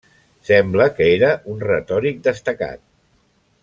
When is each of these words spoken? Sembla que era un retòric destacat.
Sembla 0.47 0.87
que 0.99 1.11
era 1.19 1.29
un 1.53 1.63
retòric 1.69 2.27
destacat. 2.31 2.85